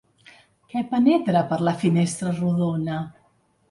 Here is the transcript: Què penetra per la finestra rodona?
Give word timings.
Què 0.71 0.83
penetra 0.95 1.45
per 1.53 1.61
la 1.69 1.77
finestra 1.85 2.37
rodona? 2.43 3.03